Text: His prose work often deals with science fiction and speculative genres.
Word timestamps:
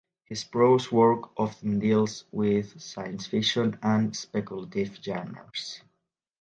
His 0.25 0.43
prose 0.43 0.91
work 0.91 1.29
often 1.39 1.77
deals 1.77 2.23
with 2.31 2.81
science 2.81 3.27
fiction 3.27 3.77
and 3.83 4.15
speculative 4.17 4.95
genres. 4.99 5.83